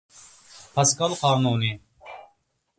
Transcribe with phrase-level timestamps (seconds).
[0.77, 1.71] پاسكال قانۇنى